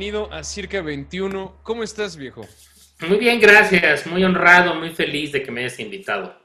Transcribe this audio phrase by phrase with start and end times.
[0.00, 1.58] bienvenido a Circa 21.
[1.62, 2.40] ¿Cómo estás, viejo?
[3.06, 4.06] Muy bien, gracias.
[4.06, 6.40] Muy honrado, muy feliz de que me hayas invitado.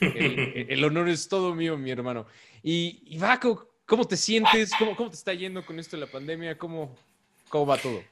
[0.00, 2.26] el, honor es todo mío, mi hermano.
[2.62, 4.70] Y, y Baco, ¿cómo te sientes?
[4.78, 6.56] ¿Cómo, ¿Cómo te está yendo con esto de la pandemia?
[6.56, 6.96] ¿Cómo,
[7.50, 8.02] cómo va todo?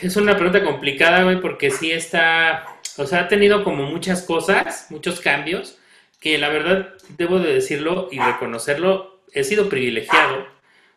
[0.00, 4.86] es una pregunta complicada, güey, porque sí está, o sea, ha tenido como muchas cosas,
[4.88, 5.76] muchos cambios,
[6.20, 10.46] que la verdad, debo de decirlo y reconocerlo, he sido privilegiado,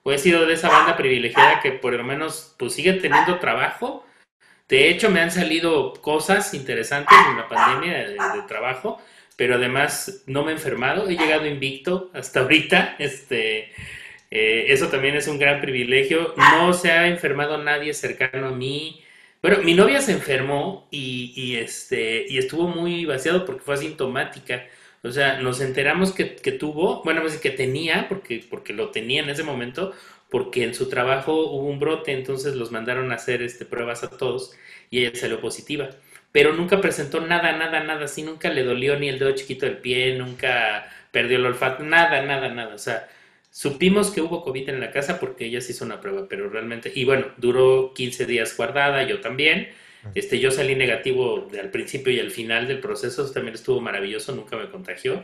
[0.03, 4.05] o he sido de esa banda privilegiada que por lo menos, pues sigue teniendo trabajo.
[4.67, 9.01] De hecho, me han salido cosas interesantes en la pandemia de, trabajo,
[9.35, 13.71] pero además no me he enfermado, he llegado invicto hasta ahorita, este...
[14.35, 16.33] Eh, eso también es un gran privilegio.
[16.35, 19.03] No se ha enfermado nadie cercano a mí.
[19.43, 24.65] Bueno, mi novia se enfermó y, este, y estuvo muy vaciado porque fue asintomática.
[25.03, 29.29] O sea, nos enteramos que, tuvo, bueno, pues que tenía, porque, porque lo tenía en
[29.29, 29.93] ese momento,
[30.29, 34.09] porque en su trabajo hubo un brote, entonces los mandaron a hacer este, pruebas a
[34.09, 34.55] todos
[34.89, 35.89] y ella salió positiva.
[36.31, 39.77] Pero nunca presentó nada, nada, nada, así nunca le dolió ni el dedo chiquito del
[39.77, 42.73] pie, nunca perdió el olfato, nada, nada, nada.
[42.75, 43.07] O sea,
[43.53, 46.91] Supimos que hubo COVID en la casa porque ella se hizo una prueba, pero realmente,
[46.95, 49.69] y bueno, duró 15 días guardada, yo también.
[50.15, 54.57] Este, yo salí negativo al principio y al final del proceso, también estuvo maravilloso, nunca
[54.57, 55.23] me contagió.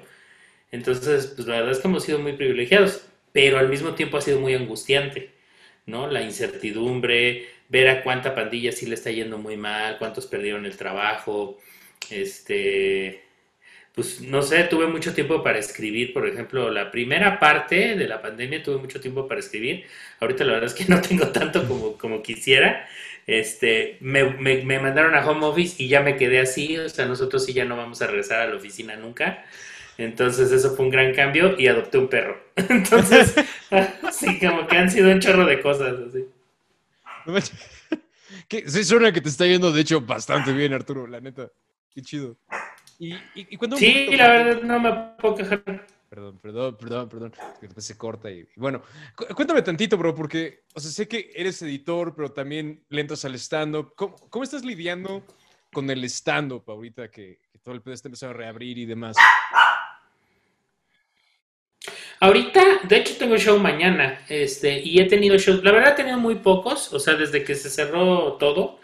[0.71, 4.21] Entonces, pues la verdad es que hemos sido muy privilegiados, pero al mismo tiempo ha
[4.21, 5.31] sido muy angustiante,
[5.85, 6.07] ¿no?
[6.07, 10.77] La incertidumbre, ver a cuánta pandilla sí le está yendo muy mal, cuántos perdieron el
[10.77, 11.59] trabajo,
[12.09, 13.23] este,
[13.93, 18.21] pues no sé, tuve mucho tiempo para escribir, por ejemplo, la primera parte de la
[18.21, 19.85] pandemia tuve mucho tiempo para escribir,
[20.19, 22.87] ahorita la verdad es que no tengo tanto como, como quisiera,
[23.29, 27.45] este, me, me, mandaron a home office y ya me quedé así, o sea, nosotros
[27.45, 29.45] sí ya no vamos a regresar a la oficina nunca,
[29.97, 33.35] entonces eso fue un gran cambio y adopté un perro, entonces,
[34.11, 36.25] sí, como que han sido un chorro de cosas, así.
[38.65, 41.51] Sí, suena que te está yendo, de hecho, bastante bien, Arturo, la neta.
[41.93, 42.37] Qué chido.
[42.97, 43.15] Y,
[43.77, 45.63] sí, la verdad no me puedo quejar.
[46.09, 47.33] Perdón, perdón, perdón, perdón.
[47.61, 48.81] Después se corta y, bueno,
[49.35, 53.93] cuéntame tantito, bro, porque, o sea, sé que eres editor, pero también lentos al stand-up.
[53.95, 55.23] ¿Cómo, estás lidiando
[55.71, 59.17] con el stand-up ahorita que, todo el pedo está empezando a reabrir y demás?
[62.21, 66.17] Ahorita, de hecho, tengo show mañana, este, y he tenido shows, la verdad he tenido
[66.17, 68.79] muy pocos, o sea, desde que se cerró todo,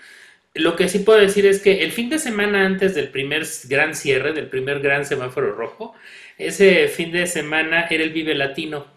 [0.54, 3.94] lo que sí puedo decir es que el fin de semana antes del primer gran
[3.94, 5.94] cierre, del primer gran semáforo rojo,
[6.38, 8.88] ese fin de semana era el Vive Latino.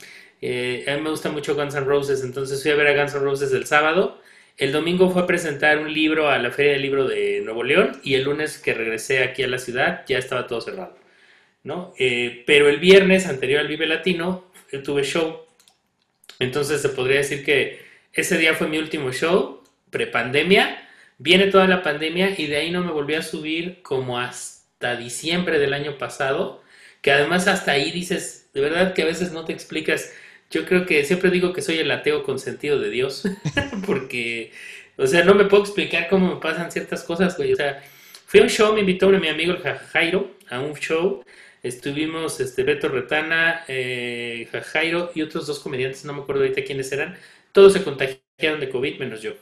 [0.41, 3.15] Eh, a mí me gusta mucho Guns N' Roses, entonces fui a ver a Guns
[3.15, 4.21] N' Roses el sábado.
[4.56, 8.00] El domingo fue a presentar un libro a la Feria del Libro de Nuevo León
[8.03, 10.97] y el lunes que regresé aquí a la ciudad ya estaba todo cerrado.
[11.62, 11.94] ¿no?
[11.99, 14.50] Eh, pero el viernes anterior al Vive Latino
[14.84, 15.47] tuve show.
[16.38, 17.81] Entonces se podría decir que
[18.12, 20.88] ese día fue mi último show, prepandemia
[21.19, 25.59] Viene toda la pandemia y de ahí no me volví a subir como hasta diciembre
[25.59, 26.62] del año pasado,
[27.03, 30.12] que además hasta ahí dices, de verdad que a veces no te explicas.
[30.50, 33.25] Yo creo que siempre digo que soy el ateo con sentido de Dios,
[33.86, 34.53] porque,
[34.97, 37.53] o sea, no me puedo explicar cómo me pasan ciertas cosas, güey.
[37.53, 37.82] O sea,
[38.26, 41.25] fui a un show, me invitó mi amigo el Jairo a un show.
[41.62, 46.91] Estuvimos este, Beto Retana, eh, Jairo y otros dos comediantes, no me acuerdo ahorita quiénes
[46.92, 47.16] eran.
[47.53, 49.32] Todos se contagiaron de COVID menos yo.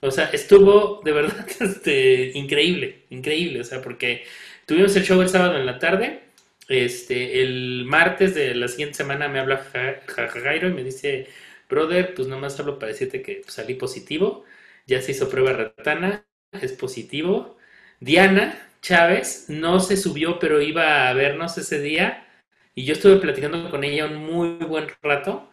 [0.00, 3.60] O sea, estuvo de verdad este, increíble, increíble.
[3.60, 4.24] O sea, porque
[4.66, 6.25] tuvimos el show el sábado en la tarde.
[6.68, 9.64] Este, el martes de la siguiente semana me habla
[10.06, 11.28] Jairo y me dice,
[11.68, 14.44] brother, pues nomás hablo para decirte que salí positivo.
[14.86, 17.56] Ya se hizo prueba retana, es positivo.
[18.00, 22.26] Diana Chávez no se subió, pero iba a vernos ese día.
[22.74, 25.50] Y yo estuve platicando con ella un muy buen rato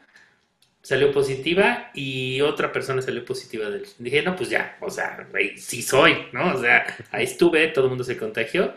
[0.84, 3.88] salió positiva y otra persona salió positiva de él.
[3.98, 5.28] Dije, no, pues ya, o sea,
[5.58, 6.54] sí soy, ¿no?
[6.56, 8.74] O sea, ahí estuve, todo el mundo se contagió.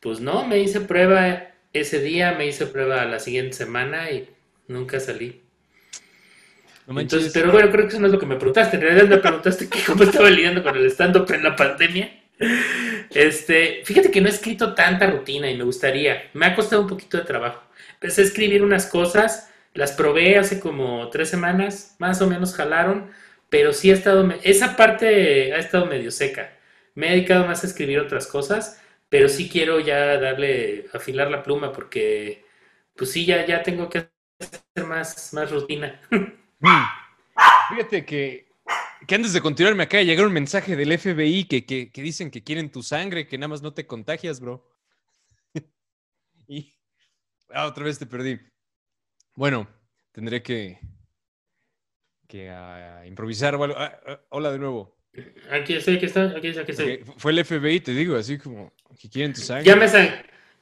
[0.00, 4.28] Pues no, me hice prueba ese día, me hice prueba la siguiente semana y
[4.68, 5.42] nunca salí.
[6.88, 8.76] Entonces, pero bueno, creo que eso no es lo que me preguntaste.
[8.76, 12.10] En realidad me preguntaste que cómo estaba lidiando con el stand-up en la pandemia.
[13.10, 16.30] Este, fíjate que no he escrito tanta rutina y me gustaría.
[16.32, 17.62] Me ha costado un poquito de trabajo.
[17.94, 19.48] Empecé a escribir unas cosas
[19.78, 23.10] las probé hace como tres semanas, más o menos jalaron,
[23.48, 26.50] pero sí ha estado, esa parte ha estado medio seca.
[26.96, 31.42] Me he dedicado más a escribir otras cosas, pero sí quiero ya darle, afilar la
[31.42, 32.44] pluma porque,
[32.94, 36.00] pues sí, ya, ya tengo que hacer más, más rutina.
[36.60, 36.82] Mm.
[37.68, 38.50] Fíjate que,
[39.06, 42.72] que antes de continuar me acaba un mensaje del FBI que, que, dicen que quieren
[42.72, 44.68] tu sangre, que nada más no te contagias, bro.
[46.48, 46.74] y
[47.50, 48.40] ah, otra vez te perdí.
[49.36, 49.68] Bueno,
[50.10, 50.80] tendré que...
[52.26, 53.76] que a improvisar o algo.
[53.78, 54.97] Ah, ah, hola de nuevo.
[55.50, 57.04] Aquí estoy, aquí estoy, aquí estoy, aquí estoy.
[57.16, 59.64] Fue el FBI, te digo, así como que quieren tu sangre.
[59.64, 59.86] Ya me,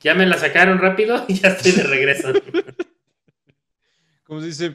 [0.01, 2.33] ya me la sacaron rápido y ya estoy de regreso.
[4.25, 4.75] como se dice,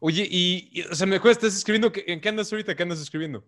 [0.00, 2.74] oye, y, o sea, me acuerdas, estás escribiendo, ¿en qué andas ahorita?
[2.74, 3.44] ¿Qué andas escribiendo?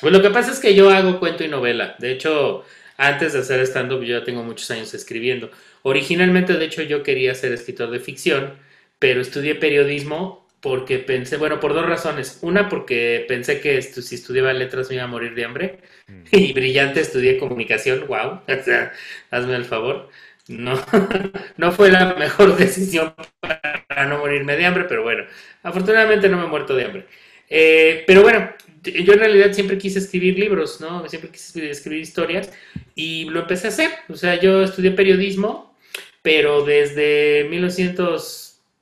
[0.00, 1.96] Pues lo que pasa es que yo hago cuento y novela.
[1.98, 2.64] De hecho,
[2.96, 5.50] antes de hacer stand-up, yo ya tengo muchos años escribiendo.
[5.82, 8.58] Originalmente, de hecho, yo quería ser escritor de ficción,
[8.98, 12.38] pero estudié periodismo porque pensé, bueno, por dos razones.
[12.42, 15.78] Una, porque pensé que si estudiaba letras me iba a morir de hambre.
[16.06, 16.22] Mm.
[16.32, 18.40] Y brillante estudié comunicación, wow.
[18.48, 18.92] O sea,
[19.30, 20.08] hazme el favor.
[20.48, 20.80] No,
[21.56, 25.24] no fue la mejor decisión para no morirme de hambre, pero bueno,
[25.62, 27.06] afortunadamente no me he muerto de hambre.
[27.48, 31.08] Eh, pero bueno, yo en realidad siempre quise escribir libros, ¿no?
[31.08, 32.52] Siempre quise escribir historias
[32.94, 33.90] y lo empecé a hacer.
[34.08, 35.76] O sea, yo estudié periodismo,
[36.22, 37.46] pero desde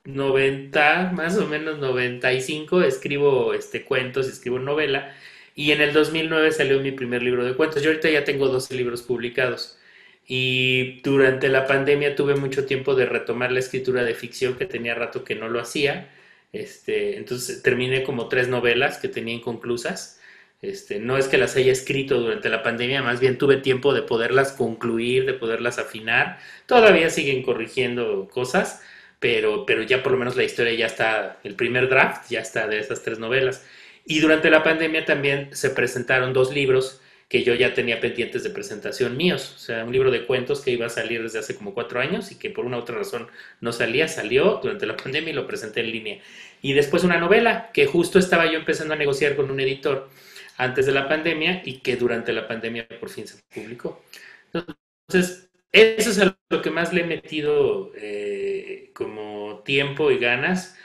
[0.04, 5.14] 1990, más o menos 95, escribo este, cuentos, escribo novela.
[5.54, 7.82] Y en el 2009 salió mi primer libro de cuentos.
[7.82, 9.78] Yo ahorita ya tengo 12 libros publicados.
[10.26, 14.94] Y durante la pandemia tuve mucho tiempo de retomar la escritura de ficción que tenía
[14.94, 16.08] rato que no lo hacía
[16.54, 20.20] este, entonces terminé como tres novelas que tenía inconclusas.
[20.62, 24.02] Este, no es que las haya escrito durante la pandemia, más bien tuve tiempo de
[24.02, 26.38] poderlas concluir, de poderlas afinar.
[26.66, 28.82] Todavía siguen corrigiendo cosas,
[29.20, 32.66] pero, pero ya por lo menos la historia ya está, el primer draft ya está
[32.66, 33.64] de esas tres novelas.
[34.04, 38.50] Y durante la pandemia también se presentaron dos libros que yo ya tenía pendientes de
[38.50, 39.54] presentación míos.
[39.56, 42.30] O sea, un libro de cuentos que iba a salir desde hace como cuatro años
[42.30, 43.28] y que por una u otra razón
[43.60, 46.18] no salía, salió durante la pandemia y lo presenté en línea.
[46.60, 50.08] Y después una novela que justo estaba yo empezando a negociar con un editor
[50.56, 54.04] antes de la pandemia y que durante la pandemia por fin se publicó.
[54.52, 60.76] Entonces, eso es lo que más le he metido eh, como tiempo y ganas,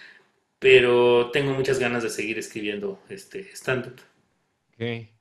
[0.58, 4.02] pero tengo muchas ganas de seguir escribiendo este stand-up.
[4.74, 5.12] Okay.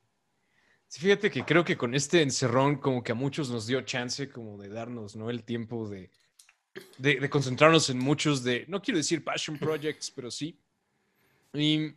[0.86, 4.30] Sí, fíjate que creo que con este encerrón como que a muchos nos dio chance
[4.30, 5.28] como de darnos, ¿no?
[5.28, 6.08] El tiempo de,
[6.96, 10.58] de, concentrarnos en muchos de, no quiero decir passion projects, pero sí.
[11.52, 11.92] Y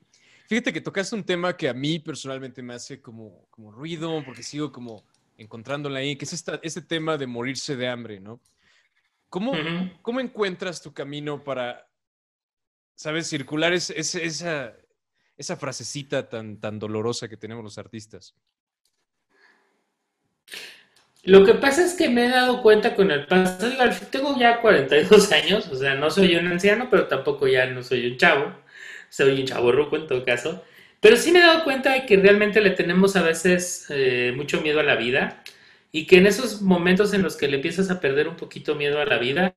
[0.45, 4.43] fíjate que tocaste un tema que a mí personalmente me hace como, como ruido, porque
[4.43, 5.05] sigo como
[5.41, 8.39] encontrándola ahí, que es esta, este tema de morirse de hambre, ¿no?
[9.29, 9.53] ¿Cómo,
[10.01, 11.87] ¿cómo encuentras tu camino para,
[12.95, 14.73] sabes, circular esa,
[15.37, 18.35] esa frasecita tan, tan dolorosa que tenemos los artistas?
[21.23, 23.69] Lo que pasa es que me he dado cuenta con el paso,
[24.09, 28.07] tengo ya 42 años, o sea, no soy un anciano, pero tampoco ya no soy
[28.07, 28.55] un chavo,
[29.07, 30.63] soy un chavo ruco en todo caso,
[31.01, 34.61] pero sí me he dado cuenta de que realmente le tenemos a veces eh, mucho
[34.61, 35.43] miedo a la vida
[35.91, 39.01] y que en esos momentos en los que le empiezas a perder un poquito miedo
[39.01, 39.53] a la vida,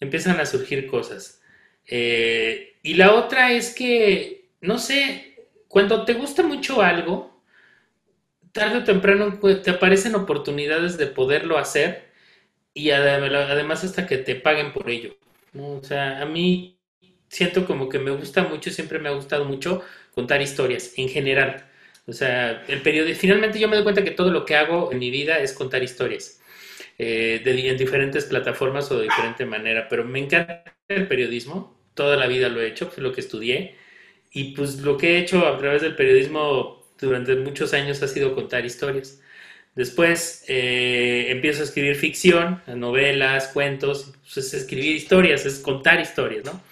[0.00, 1.42] empiezan a surgir cosas.
[1.86, 7.40] Eh, y la otra es que, no sé, cuando te gusta mucho algo,
[8.52, 12.10] tarde o temprano te aparecen oportunidades de poderlo hacer
[12.74, 15.16] y además hasta que te paguen por ello.
[15.56, 16.78] O sea, a mí
[17.28, 19.82] siento como que me gusta mucho, siempre me ha gustado mucho
[20.14, 21.66] contar historias en general.
[22.06, 24.98] O sea, el periodismo, finalmente yo me doy cuenta que todo lo que hago en
[24.98, 26.40] mi vida es contar historias.
[27.02, 32.14] Eh, de, en diferentes plataformas o de diferente manera, pero me encanta el periodismo, toda
[32.16, 33.76] la vida lo he hecho, fue lo que estudié,
[34.32, 38.34] y pues lo que he hecho a través del periodismo durante muchos años ha sido
[38.34, 39.22] contar historias.
[39.74, 46.44] Después eh, empiezo a escribir ficción, novelas, cuentos, pues es escribir historias, es contar historias,
[46.44, 46.62] ¿no?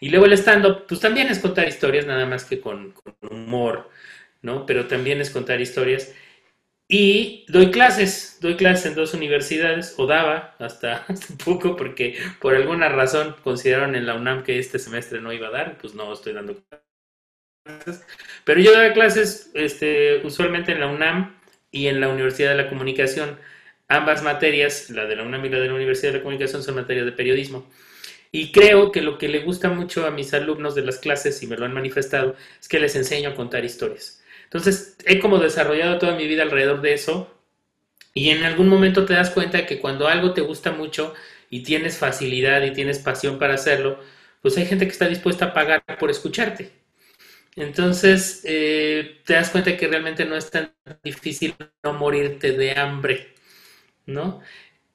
[0.00, 2.94] Y luego el stand-up, pues también es contar historias, nada más que con,
[3.30, 3.90] humor,
[4.42, 4.66] ¿no?
[4.66, 6.14] Pero también es contar historias.
[6.88, 12.54] Y doy clases, doy clases en dos universidades, o daba hasta hace poco, porque por
[12.54, 16.12] alguna razón consideraron en la UNAM que este semestre no iba a dar, pues no
[16.12, 16.62] estoy dando
[18.44, 21.34] pero yo doy clases este, usualmente en la UNAM
[21.70, 23.38] y en la Universidad de la Comunicación.
[23.88, 26.76] Ambas materias, la de la UNAM y la de la Universidad de la Comunicación, son
[26.76, 27.68] materias de periodismo.
[28.36, 31.46] Y creo que lo que le gusta mucho a mis alumnos de las clases, y
[31.46, 34.22] me lo han manifestado, es que les enseño a contar historias.
[34.44, 37.34] Entonces, he como desarrollado toda mi vida alrededor de eso.
[38.12, 41.14] Y en algún momento te das cuenta que cuando algo te gusta mucho
[41.48, 44.00] y tienes facilidad y tienes pasión para hacerlo,
[44.42, 46.72] pues hay gente que está dispuesta a pagar por escucharte.
[47.56, 53.34] Entonces, eh, te das cuenta que realmente no es tan difícil no morirte de hambre,
[54.06, 54.42] ¿no?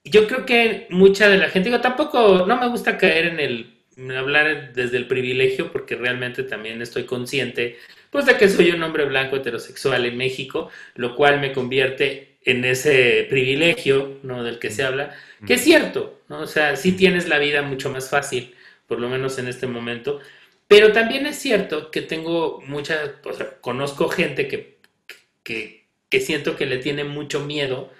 [0.03, 3.77] Yo creo que mucha de la gente, digo, tampoco, no me gusta caer en el
[4.17, 7.77] hablar desde el privilegio, porque realmente también estoy consciente,
[8.09, 12.65] pues, de que soy un hombre blanco heterosexual en México, lo cual me convierte en
[12.65, 14.43] ese privilegio, ¿no?
[14.43, 15.15] Del que se habla,
[15.45, 16.41] que es cierto, ¿no?
[16.41, 18.55] O sea, sí tienes la vida mucho más fácil,
[18.87, 20.19] por lo menos en este momento,
[20.67, 24.77] Pero también es cierto que tengo mucha, o sea, conozco gente que,
[25.43, 27.91] que, que siento que le tiene mucho miedo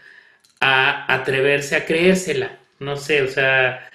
[0.62, 2.60] a atreverse a creérsela.
[2.80, 3.90] No sé, o sea,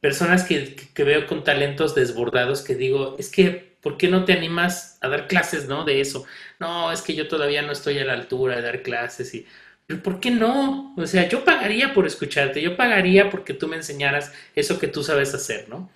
[0.00, 4.32] personas que, que, veo con talentos desbordados que digo, es que, ¿por qué no te
[4.32, 5.84] animas a dar clases, no?
[5.84, 6.24] De eso.
[6.58, 9.46] No, es que yo todavía no estoy a la altura de dar clases y...
[9.86, 10.94] Pero ¿por qué no?
[10.96, 15.02] O sea, yo pagaría por escucharte, yo pagaría porque tú me enseñaras eso que tú
[15.02, 15.90] sabes hacer, ¿no?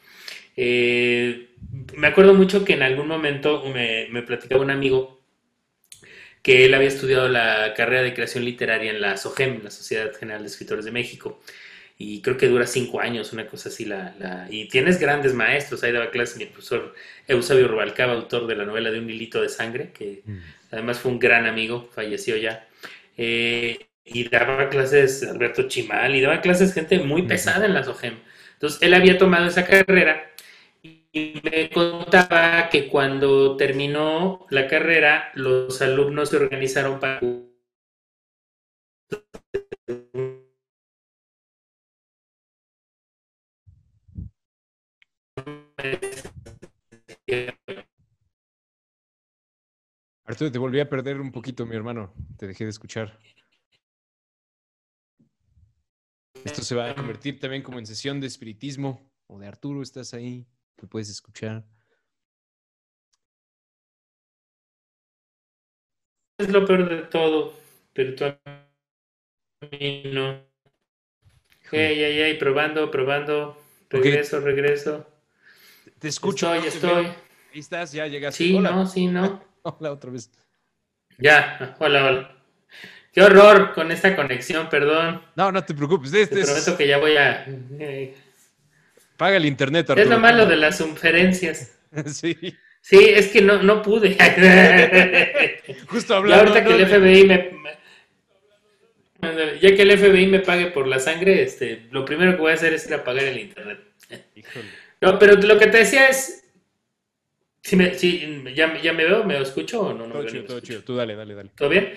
[0.56, 1.50] Eh,
[1.96, 5.17] me acuerdo mucho que en algún momento me, me platicaba un amigo
[6.42, 10.42] que él había estudiado la carrera de creación literaria en la SOGEM, la Sociedad General
[10.42, 11.40] de Escritores de México,
[12.00, 13.84] y creo que dura cinco años, una cosa así.
[13.84, 14.46] La, la...
[14.48, 16.94] Y tienes grandes maestros, ahí daba clases mi profesor
[17.26, 20.38] Eusebio Rubalcaba, autor de la novela de Un hilito de sangre, que mm.
[20.70, 22.68] además fue un gran amigo, falleció ya.
[23.16, 28.14] Eh, y daba clases Alberto Chimal, y daba clases gente muy pesada en la SOGEM.
[28.54, 30.27] Entonces, él había tomado esa carrera
[31.12, 37.20] y me contaba que cuando terminó la carrera, los alumnos se organizaron para
[50.24, 52.12] Arturo, te volví a perder un poquito, mi hermano.
[52.36, 53.18] Te dejé de escuchar.
[56.44, 59.10] Esto se va a convertir también como en sesión de espiritismo.
[59.26, 60.46] O de Arturo, estás ahí,
[60.78, 61.64] te puedes escuchar.
[66.38, 67.52] Es lo peor de todo,
[67.92, 68.38] pero tú a
[69.72, 70.46] mí no.
[71.70, 73.60] Hey, hey, hey, probando, probando.
[73.90, 75.04] Regreso, regreso.
[75.98, 76.54] Te escucho.
[76.54, 77.06] Estoy, estoy.
[77.52, 78.44] Ahí estás, ya llegaste.
[78.44, 79.42] Sí, no, sí, no.
[79.62, 80.30] hola, otra vez.
[81.18, 82.36] Ya, hola, hola.
[83.12, 85.22] Qué horror con esta conexión, perdón.
[85.34, 86.12] No, no te preocupes.
[86.12, 87.44] Este te prometo que ya voy a.
[89.18, 90.02] Paga el internet, Arturo.
[90.02, 91.76] Es lo malo de las conferencias.
[92.06, 92.36] sí.
[92.80, 94.16] Sí, es que no, no pude.
[95.88, 96.44] Justo hablando.
[96.44, 97.58] Ya ahorita que el FBI me,
[99.60, 102.54] ya que el FBI me pague por la sangre, este, lo primero que voy a
[102.54, 103.80] hacer es ir a pagar el internet.
[104.36, 104.68] Híjole.
[105.00, 106.44] No, pero lo que te decía es.
[107.60, 109.24] Si me, si, ya, ¿Ya me veo?
[109.24, 110.06] ¿Me escucho o no?
[110.06, 110.82] no todo chido, todo chido.
[110.82, 111.50] Tú dale, dale, dale.
[111.56, 111.92] ¿Todo bien?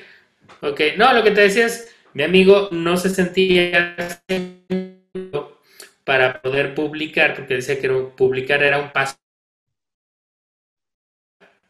[0.61, 0.81] Ok.
[0.97, 1.95] No, lo que te decía es.
[2.13, 3.95] Mi amigo no se sentía
[6.11, 9.15] para poder publicar, porque decía que publicar era un paso.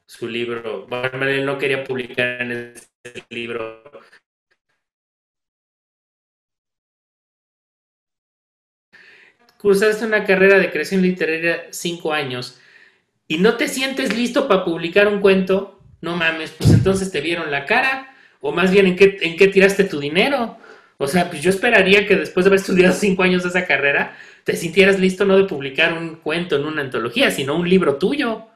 [0.07, 0.88] Su libro.
[0.88, 3.83] Bueno, él no quería publicar en ese libro
[9.60, 12.60] cursaste una carrera de creación literaria cinco años
[13.27, 17.51] y no te sientes listo para publicar un cuento, no mames, pues entonces te vieron
[17.51, 20.57] la cara, o más bien en qué, en qué tiraste tu dinero.
[20.98, 24.55] O sea, pues yo esperaría que después de haber estudiado cinco años esa carrera, te
[24.55, 28.48] sintieras listo no de publicar un cuento en una antología, sino un libro tuyo.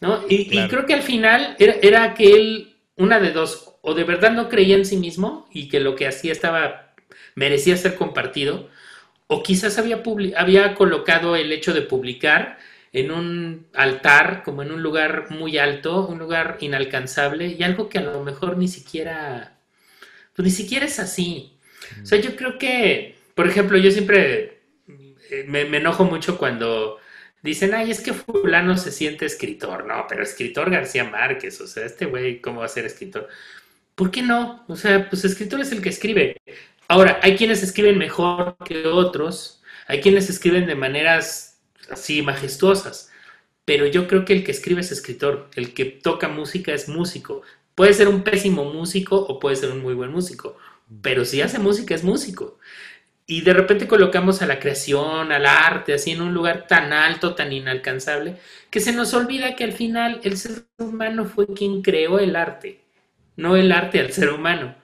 [0.00, 0.22] ¿no?
[0.28, 4.32] Y, creo que al final era, era que él, una de dos, o de verdad
[4.32, 6.94] no creía en sí mismo y que lo que hacía estaba,
[7.34, 8.68] merecía ser compartido,
[9.28, 10.02] o quizás había,
[10.36, 12.58] había colocado el hecho de publicar
[12.92, 17.98] en un altar, como en un lugar muy alto, un lugar inalcanzable, y algo que
[17.98, 19.58] a lo mejor ni siquiera,
[20.34, 21.58] pues ni siquiera es así.
[22.02, 24.55] O sea, yo creo que, por ejemplo, yo siempre
[25.46, 26.98] me, me enojo mucho cuando
[27.42, 31.86] dicen, ay, es que fulano se siente escritor, no, pero escritor García Márquez, o sea,
[31.86, 33.28] este güey, ¿cómo va a ser escritor?
[33.94, 34.64] ¿Por qué no?
[34.68, 36.36] O sea, pues escritor es el que escribe.
[36.88, 41.58] Ahora, hay quienes escriben mejor que otros, hay quienes escriben de maneras
[41.90, 43.10] así majestuosas,
[43.64, 47.42] pero yo creo que el que escribe es escritor, el que toca música es músico.
[47.74, 50.56] Puede ser un pésimo músico o puede ser un muy buen músico,
[51.02, 52.58] pero si hace música es músico.
[53.26, 57.34] Y de repente colocamos a la creación, al arte, así en un lugar tan alto,
[57.34, 58.36] tan inalcanzable,
[58.70, 62.80] que se nos olvida que al final el ser humano fue quien creó el arte,
[63.36, 64.76] no el arte al ser humano.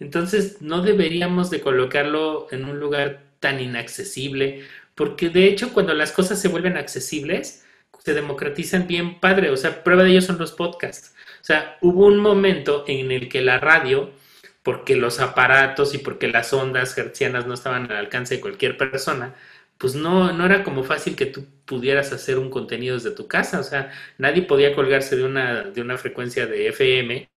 [0.00, 6.12] Entonces no deberíamos de colocarlo en un lugar tan inaccesible, porque de hecho cuando las
[6.12, 7.64] cosas se vuelven accesibles,
[7.98, 11.14] se democratizan bien padre, o sea, prueba de ello son los podcasts.
[11.40, 14.12] O sea, hubo un momento en el que la radio,
[14.62, 19.34] porque los aparatos y porque las ondas hertzianas no estaban al alcance de cualquier persona,
[19.78, 23.60] pues no, no era como fácil que tú pudieras hacer un contenido desde tu casa,
[23.60, 27.28] o sea, nadie podía colgarse de una, de una frecuencia de FM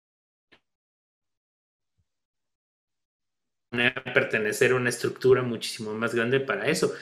[4.14, 6.94] pertenecer a una estructura muchísimo más grande para eso.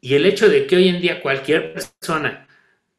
[0.00, 2.46] Y el hecho de que hoy en día cualquier persona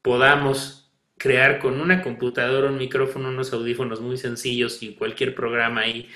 [0.02, 6.08] podamos crear con una computadora, un micrófono, unos audífonos muy sencillos y cualquier programa ahí.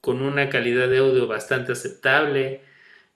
[0.00, 2.62] Con, una calidad de audio bastante aceptable.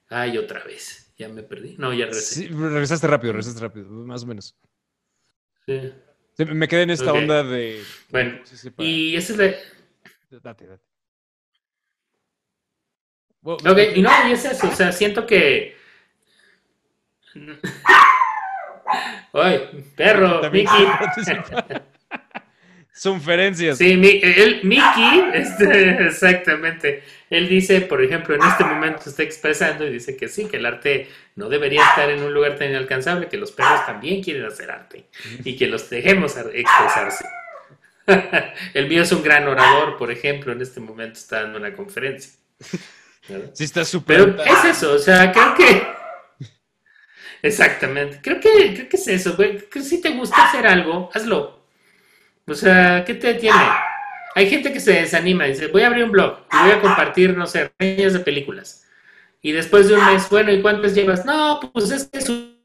[0.09, 1.75] Ay, otra vez, ya me perdí.
[1.77, 2.49] No, ya regresé.
[2.49, 4.57] Regresaste rápido, regresaste rápido, más o menos.
[6.37, 7.81] Me quedé en esta onda de.
[8.09, 8.41] Bueno,
[8.77, 9.45] y ese es la...
[10.41, 10.83] Date, date.
[13.95, 15.80] Y no, y es eso, o sea, siento que
[19.33, 20.49] ¡Ay, perro!
[20.51, 20.87] Mickey.
[22.93, 23.77] Sunferencias.
[23.77, 27.03] Sí, el, Mickey, este, exactamente.
[27.29, 30.65] Él dice, por ejemplo, en este momento está expresando y dice que sí, que el
[30.65, 34.69] arte no debería estar en un lugar tan inalcanzable, que los perros también quieren hacer
[34.69, 35.05] arte
[35.43, 37.25] y que los dejemos expresarse.
[38.73, 42.33] el mío es un gran orador, por ejemplo, en este momento está dando una conferencia.
[43.53, 44.35] Sí, está súper.
[44.35, 46.00] Pero es eso, o sea, creo que.
[47.41, 48.19] Exactamente.
[48.21, 49.57] Creo que, creo que es eso, güey.
[49.69, 51.61] Que si te gusta hacer algo, hazlo.
[52.47, 53.57] O sea, ¿qué te tiene?
[54.35, 56.81] Hay gente que se desanima y dice, voy a abrir un blog y voy a
[56.81, 58.87] compartir, no sé, reseñas de películas.
[59.41, 61.25] Y después de un mes, bueno, ¿y cuántas llevas?
[61.25, 62.61] No, pues es que es un...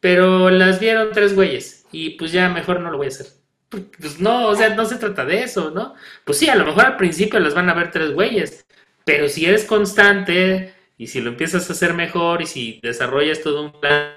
[0.00, 3.26] Pero las vieron tres güeyes y pues ya mejor no lo voy a hacer.
[3.70, 5.94] Pues no, o sea, no se trata de eso, ¿no?
[6.24, 8.66] Pues sí, a lo mejor al principio las van a ver tres güeyes,
[9.04, 13.62] pero si eres constante y si lo empiezas a hacer mejor y si desarrollas todo
[13.62, 14.14] un plan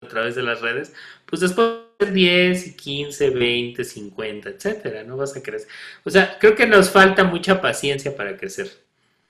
[0.00, 0.92] a través de las redes,
[1.26, 5.68] pues después 10, 15, 20, 50, etcétera, no vas a crecer.
[6.04, 8.70] O sea, creo que nos falta mucha paciencia para crecer.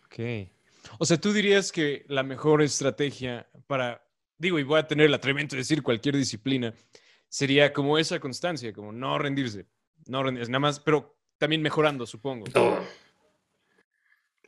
[0.06, 0.48] Ok.
[0.98, 4.04] O sea, tú dirías que la mejor estrategia para,
[4.38, 6.74] digo, y voy a tener el atrevimiento de decir cualquier disciplina,
[7.28, 9.66] sería como esa constancia, como no rendirse,
[10.06, 12.46] no rendirse, nada más, pero también mejorando, supongo.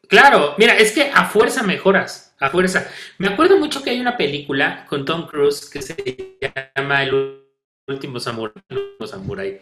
[0.08, 2.90] Claro, mira, es que a fuerza mejoras, a fuerza.
[3.18, 6.38] Me acuerdo mucho que hay una película con Tom Cruise que se
[6.76, 7.42] llama El
[7.88, 9.60] último samurai,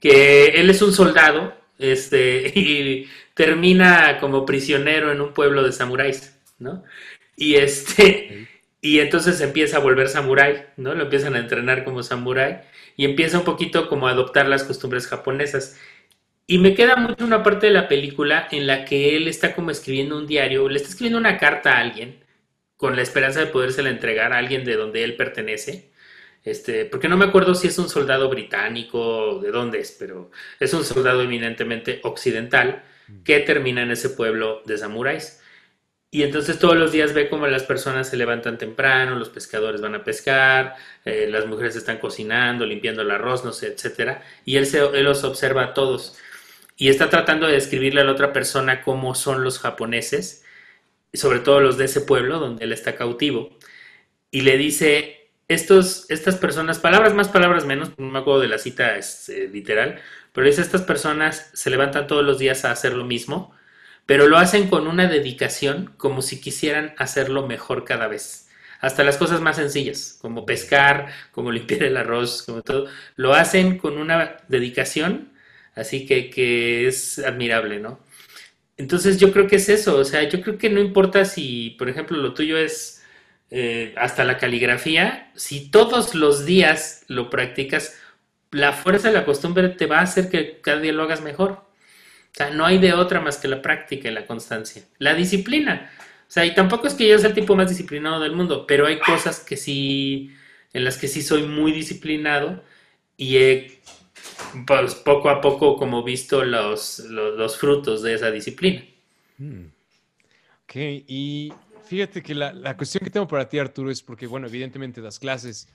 [0.00, 6.38] que él es un soldado este, y termina como prisionero en un pueblo de samuráis,
[6.58, 6.84] ¿no?
[7.36, 8.48] Y este,
[8.80, 10.94] y entonces empieza a volver samurái, ¿no?
[10.94, 12.62] Lo empiezan a entrenar como samurái
[12.96, 15.78] y empieza un poquito como a adoptar las costumbres japonesas.
[16.46, 19.70] Y me queda mucho una parte de la película en la que él está como
[19.70, 22.24] escribiendo un diario, le está escribiendo una carta a alguien
[22.76, 25.92] con la esperanza de podérsela entregar a alguien de donde él pertenece
[26.44, 30.74] este, porque no me acuerdo si es un soldado británico, de dónde es, pero es
[30.74, 32.82] un soldado eminentemente occidental
[33.24, 35.40] que termina en ese pueblo de samuráis.
[36.10, 39.94] Y entonces todos los días ve cómo las personas se levantan temprano, los pescadores van
[39.94, 40.74] a pescar,
[41.04, 44.22] eh, las mujeres están cocinando, limpiando el arroz, no sé, etcétera.
[44.44, 46.18] Y él, se, él los observa a todos.
[46.76, 50.44] Y está tratando de describirle a la otra persona cómo son los japoneses,
[51.12, 53.58] sobre todo los de ese pueblo donde él está cautivo.
[54.30, 58.58] Y le dice, estos, estas personas, palabras más, palabras menos, no me acuerdo de la
[58.58, 60.00] cita es, eh, literal,
[60.32, 63.54] pero dice, estas personas se levantan todos los días a hacer lo mismo,
[64.06, 68.48] pero lo hacen con una dedicación como si quisieran hacerlo mejor cada vez.
[68.80, 73.78] Hasta las cosas más sencillas, como pescar, como limpiar el arroz, como todo, lo hacen
[73.78, 75.31] con una dedicación,
[75.74, 78.00] así que, que es admirable, ¿no?
[78.76, 81.88] Entonces yo creo que es eso, o sea, yo creo que no importa si, por
[81.88, 83.02] ejemplo, lo tuyo es
[83.50, 87.98] eh, hasta la caligrafía, si todos los días lo practicas,
[88.50, 91.50] la fuerza de la costumbre te va a hacer que cada día lo hagas mejor.
[91.52, 94.84] O sea, no hay de otra más que la práctica y la constancia.
[94.98, 95.90] La disciplina.
[96.28, 98.86] O sea, y tampoco es que yo sea el tipo más disciplinado del mundo, pero
[98.86, 100.34] hay cosas que sí,
[100.72, 102.64] en las que sí soy muy disciplinado
[103.18, 103.80] y he
[104.66, 108.84] pues, poco a poco como visto los, los, frutos de esa disciplina.
[109.38, 109.66] Hmm.
[110.64, 111.52] Ok, y
[111.92, 115.68] Fíjate que la, cuestión que tengo para ti, Arturo, es porque, bueno, evidentemente das clases,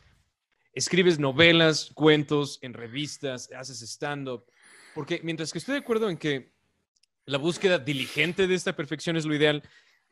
[0.74, 4.44] escribes novelas, cuentos en revistas, haces stand-up,
[4.96, 6.54] porque mientras que estoy de acuerdo en que
[7.26, 9.62] la búsqueda diligente de esta perfección es lo ideal,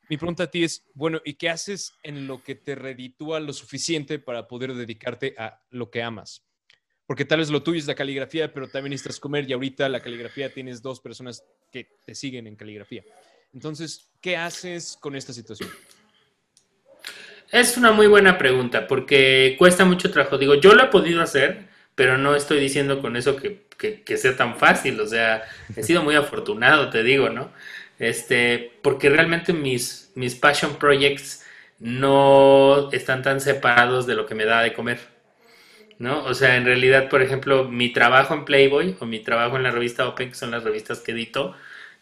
[0.08, 3.52] mi pregunta a ti es, bueno, ¿y qué haces en lo que te reditúa lo
[3.52, 6.46] suficiente para poder dedicarte a lo que amas?
[7.06, 10.00] Porque tal vez lo tuyo es la caligrafía, pero también necesitas comer y ahorita la
[10.00, 13.04] caligrafía tienes dos personas que te siguen en caligrafía.
[13.54, 15.70] Entonces, ¿qué haces con esta situación?
[17.52, 20.38] Es una muy buena pregunta porque cuesta mucho trabajo.
[20.38, 23.64] Digo, yo lo he podido hacer, pero no estoy diciendo con eso que,
[24.18, 25.00] sea tan fácil.
[25.00, 25.44] O sea,
[25.76, 27.52] he sido muy afortunado, te digo, ¿no?
[28.00, 31.46] Este, porque realmente mis, mis passion projects
[31.80, 35.15] no están tan separados de lo que me da de comer.
[35.98, 36.24] ¿No?
[36.26, 39.72] O sea, en realidad, por ejemplo, mi trabajo en Playboy o mi trabajo en la
[39.72, 41.56] revista Open, que son las revistas que edito,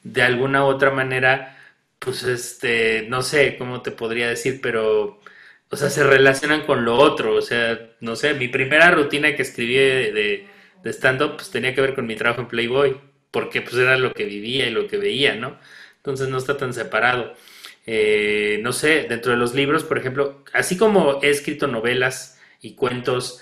[0.03, 1.57] de alguna u otra manera,
[1.99, 5.21] pues este, no sé cómo te podría decir, pero
[5.69, 7.35] o sea, se relacionan con lo otro.
[7.35, 10.47] O sea, no sé, mi primera rutina que escribí de,
[10.83, 12.97] de stand-up pues tenía que ver con mi trabajo en Playboy,
[13.31, 15.57] porque pues era lo que vivía y lo que veía, ¿no?
[15.97, 17.35] Entonces no está tan separado.
[17.85, 22.75] Eh, no sé, dentro de los libros, por ejemplo, así como he escrito novelas y
[22.75, 23.41] cuentos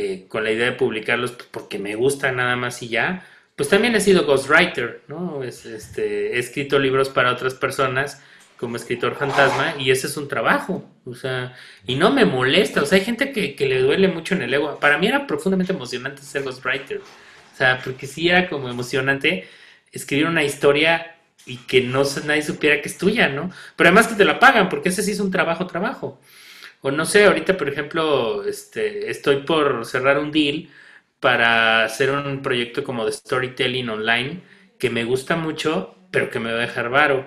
[0.00, 3.96] eh, con la idea de publicarlos porque me gusta nada más y ya, pues también
[3.96, 5.42] he sido ghostwriter, ¿no?
[5.42, 8.22] este, he escrito libros para otras personas
[8.56, 12.86] como escritor fantasma y ese es un trabajo, o sea, y no me molesta, o
[12.86, 14.78] sea, hay gente que, que le duele mucho en el ego.
[14.78, 19.48] Para mí era profundamente emocionante ser ghostwriter, o sea, porque sí era como emocionante
[19.90, 23.50] escribir una historia y que no nadie supiera que es tuya, ¿no?
[23.74, 26.20] Pero además que te la pagan, porque ese sí es un trabajo, trabajo.
[26.80, 30.68] O no sé, ahorita, por ejemplo, este, estoy por cerrar un deal
[31.20, 34.42] para hacer un proyecto como de storytelling online
[34.78, 37.26] que me gusta mucho, pero que me va a dejar varo.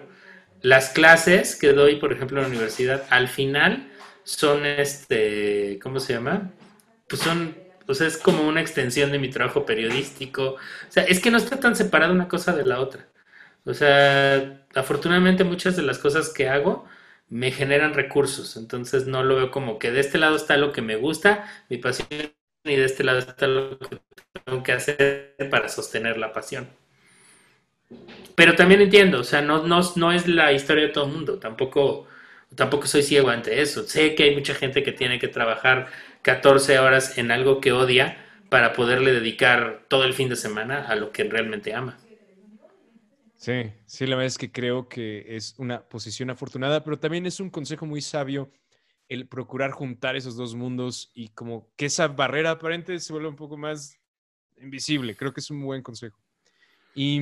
[0.62, 3.92] Las clases que doy, por ejemplo, en la universidad, al final
[4.24, 6.52] son este, ¿cómo se llama?
[7.08, 7.56] Pues son,
[7.94, 10.44] sea, es como una extensión de mi trabajo periodístico.
[10.54, 10.58] O
[10.90, 13.08] sea, es que no está tan separada una cosa de la otra.
[13.66, 16.86] O sea, afortunadamente muchas de las cosas que hago
[17.32, 20.82] me generan recursos, entonces no lo veo como que de este lado está lo que
[20.82, 22.08] me gusta, mi pasión,
[22.66, 24.00] y de este lado está lo que
[24.46, 26.68] tengo que hacer para sostener la pasión.
[28.36, 31.40] Pero también entiendo, o sea, no, no, no es la historia de todo el mundo,
[31.40, 32.06] tampoco,
[32.56, 33.84] tampoco soy ciego ante eso.
[33.88, 35.88] Sé que hay mucha gente que tiene que trabajar
[36.24, 38.18] 14 horas en algo que odia
[38.50, 41.98] para poderle dedicar todo el fin de semana a lo que realmente ama.
[43.42, 47.40] Sí, sí, la verdad es que creo que es una posición afortunada, pero también es
[47.40, 48.52] un consejo muy sabio
[49.10, 53.36] el procurar juntar esos dos mundos y como que esa barrera aparente se vuelva un
[53.36, 53.98] poco más
[54.62, 55.16] invisible.
[55.16, 56.20] Creo que es un buen consejo.
[56.94, 57.20] Y,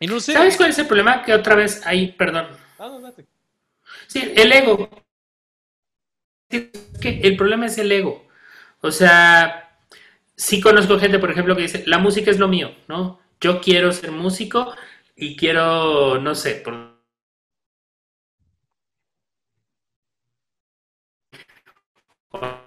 [0.00, 0.32] no sé.
[0.32, 1.22] ¿Sabes cuál es el problema?
[1.22, 2.46] Que otra vez ahí, perdón.
[2.78, 3.26] Ah, no, date.
[4.06, 4.88] Sí, el ego.
[6.48, 8.26] el problema es el ego.
[8.80, 9.76] O sea,
[10.36, 13.20] sí conozco gente, por ejemplo, que dice, la música es lo mío, ¿no?
[13.42, 14.72] Yo quiero ser músico
[15.22, 17.00] y quiero, no sé, por...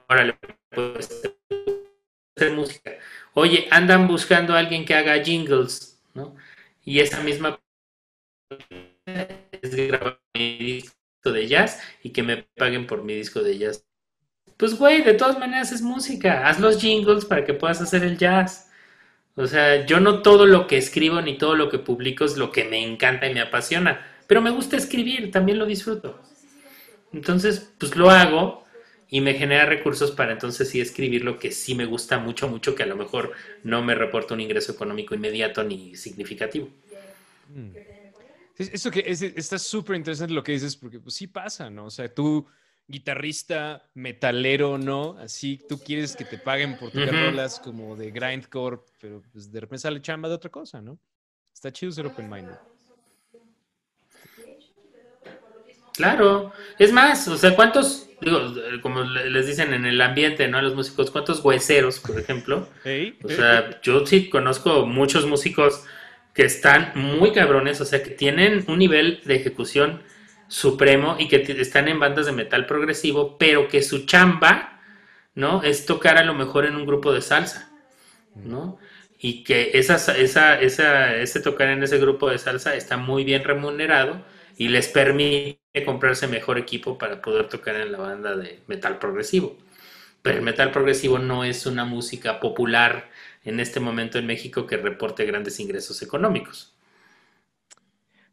[0.07, 0.39] Órale,
[0.69, 1.33] pues,
[2.37, 2.91] hacer música.
[3.33, 6.37] Oye, andan buscando a alguien que haga jingles, ¿no?
[6.85, 7.59] Y esa misma
[9.51, 13.85] es grabar mi disco de jazz y que me paguen por mi disco de jazz.
[14.55, 16.47] Pues güey, de todas maneras es música.
[16.47, 18.71] Haz los jingles para que puedas hacer el jazz.
[19.35, 22.51] O sea, yo no todo lo que escribo ni todo lo que publico es lo
[22.51, 26.21] que me encanta y me apasiona, pero me gusta escribir, también lo disfruto.
[27.11, 28.65] Entonces, pues lo hago
[29.09, 32.75] y me genera recursos para entonces sí escribir lo que sí me gusta mucho, mucho,
[32.75, 36.69] que a lo mejor no me reporta un ingreso económico inmediato ni significativo.
[37.53, 37.71] Mm.
[38.57, 41.85] Eso que está súper interesante lo que dices, porque pues sí pasa, ¿no?
[41.85, 42.47] O sea, tú
[42.87, 45.17] guitarrista, metalero, ¿no?
[45.19, 49.59] Así tú quieres que te paguen por tus rolas como de grindcore, pero pues de
[49.59, 50.99] repente sale chamba de otra cosa, ¿no?
[51.53, 52.55] Está chido ser open minded.
[55.95, 60.61] Claro, es más, o sea, ¿cuántos, digo, como les dicen en el ambiente, ¿no?
[60.61, 62.67] Los músicos, ¿cuántos hueseros, por ejemplo?
[63.23, 65.85] o sea, yo sí conozco muchos músicos
[66.33, 70.01] que están muy cabrones, o sea, que tienen un nivel de ejecución
[70.47, 74.81] supremo y que están en bandas de metal progresivo, pero que su chamba,
[75.33, 75.63] ¿no?
[75.63, 77.71] Es tocar a lo mejor en un grupo de salsa,
[78.35, 78.77] ¿no?
[79.19, 84.23] Y que esa, ese tocar en ese grupo de salsa está muy bien remunerado
[84.57, 89.57] y les permite comprarse mejor equipo para poder tocar en la banda de metal progresivo.
[90.21, 93.09] Pero el metal progresivo no es una música popular
[93.43, 96.74] en este momento en México que reporte grandes ingresos económicos.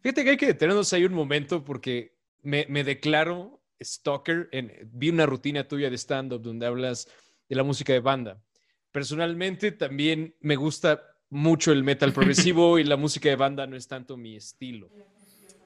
[0.02, 4.48] Fíjate que hay que detenernos ahí un momento porque me, declaro stalker.
[4.50, 7.08] En, vi una rutina tuya de stand-up donde hablas
[7.48, 8.42] de la música de banda.
[8.90, 13.86] Personalmente también me gusta mucho el metal progresivo y la música de banda no es
[13.86, 14.90] tanto mi estilo.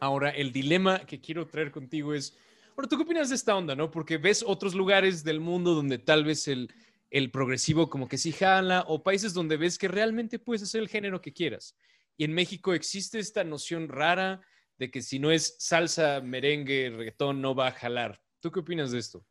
[0.00, 2.36] Ahora, el dilema que quiero traer contigo es,
[2.74, 3.90] bueno, ¿tú qué opinas de esta onda, no?
[3.90, 6.70] Porque ves otros lugares del mundo donde tal vez el,
[7.10, 10.88] el progresivo como que sí jala, o países donde ves que realmente puedes hacer el
[10.88, 11.74] género que quieras.
[12.16, 14.40] Y en México existe esta noción rara
[14.78, 18.20] de que si no es salsa, merengue, reggaetón, no va a jalar.
[18.40, 19.24] ¿Tú qué opinas de esto?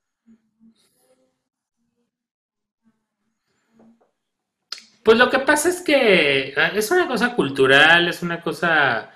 [5.04, 9.12] Pues lo que pasa es que ah, es una cosa cultural, es una cosa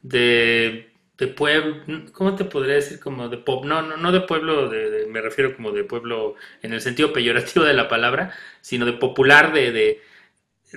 [0.00, 0.90] de,
[1.36, 1.82] pueblo,
[2.12, 2.98] ¿cómo te podría decir?
[2.98, 4.70] Como de pop, no, no, no de pueblo,
[5.10, 9.52] me refiero como de pueblo en el sentido peyorativo de la palabra, sino de popular,
[9.52, 10.00] de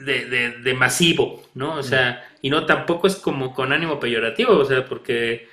[0.06, 1.76] de, de, masivo, ¿no?
[1.76, 5.48] O sea, y no tampoco es como con ánimo peyorativo, o sea, porque...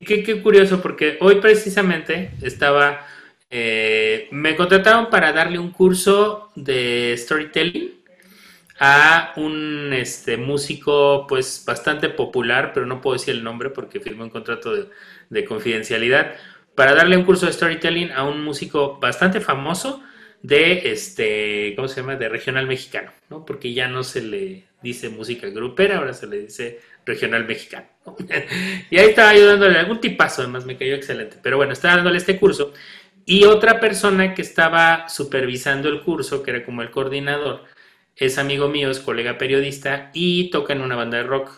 [0.00, 3.06] Qué, qué curioso, porque hoy precisamente estaba...
[3.50, 8.00] Eh, me contrataron para darle un curso de storytelling
[8.80, 14.24] a un este, músico pues bastante popular, pero no puedo decir el nombre porque firmó
[14.24, 14.72] un contrato
[15.28, 16.34] de, confidencialidad,
[16.74, 20.02] para darle un curso de storytelling a un músico bastante famoso
[20.42, 22.16] de este, ¿cómo se llama?
[22.16, 23.44] de regional mexicano, ¿no?
[23.44, 27.86] Porque ya no se le dice música grupera, ahora se le dice regional mexicano.
[28.90, 31.36] y ahí estaba yo dándole algún tipazo, además me cayó excelente.
[31.42, 32.72] Pero bueno, estaba dándole este curso.
[33.26, 37.64] Y otra persona que estaba supervisando el curso, que era como el coordinador,
[38.16, 41.50] es amigo mío, es colega periodista y toca en una banda de rock,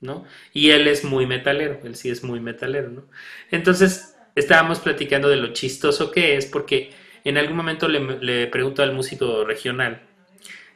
[0.00, 0.24] ¿no?
[0.52, 3.04] Y él es muy metalero, él sí es muy metalero, ¿no?
[3.50, 6.92] Entonces estábamos platicando de lo chistoso que es, porque
[7.24, 10.02] en algún momento le, pregunto al músico regional,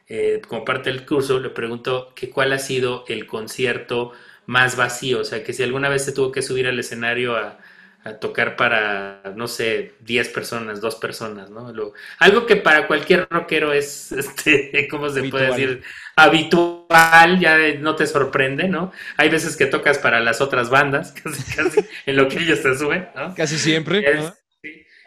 [0.09, 4.13] eh, como parte del curso, le pregunto que cuál ha sido el concierto
[4.47, 7.59] más vacío, o sea, que si alguna vez se tuvo que subir al escenario a,
[8.05, 11.73] a tocar para, no sé, 10 personas, dos personas, ¿no?
[12.19, 15.83] algo que para cualquier rockero es, este, ¿cómo se puede decir?
[16.15, 18.93] Habitual, ya no te sorprende, ¿no?
[19.17, 22.77] Hay veces que tocas para las otras bandas, casi, casi, en lo que ellos se
[22.77, 23.35] suben, ¿no?
[23.35, 24.05] Casi siempre.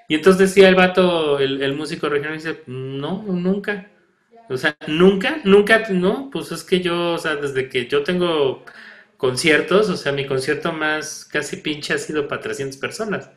[0.08, 3.90] Y entonces decía el vato, el, el músico regional, dice, no, nunca.
[4.50, 8.64] O sea, nunca, nunca, no, pues es que yo, o sea, desde que yo tengo
[9.18, 13.30] conciertos, o sea, mi concierto más casi pinche ha sido para 300 personas,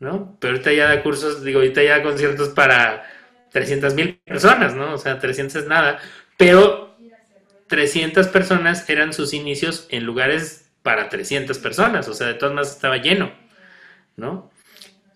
[0.00, 0.36] ¿no?
[0.40, 3.04] Pero ahorita ya da cursos, digo, ahorita ya da conciertos para
[3.52, 4.94] 300 mil personas, ¿no?
[4.94, 6.00] O sea, 300 es nada,
[6.38, 6.96] pero
[7.68, 12.74] 300 personas eran sus inicios en lugares para 300 personas, o sea, de todas maneras
[12.74, 13.32] estaba lleno,
[14.16, 14.50] ¿no?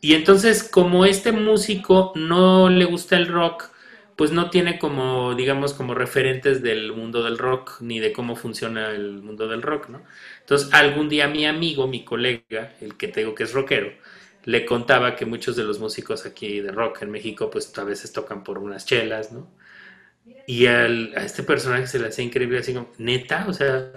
[0.05, 3.71] Y entonces, como este músico no le gusta el rock,
[4.17, 8.91] pues no tiene como, digamos, como referentes del mundo del rock, ni de cómo funciona
[8.91, 10.05] el mundo del rock, ¿no?
[10.41, 13.93] Entonces, algún día mi amigo, mi colega, el que tengo que es rockero,
[14.45, 18.13] le contaba que muchos de los músicos aquí de rock en México, pues a veces
[18.13, 19.51] tocan por unas chelas, ¿no?
[20.47, 20.87] Y a
[21.25, 23.91] este personaje se le hacía increíble, así como, neta, o sea,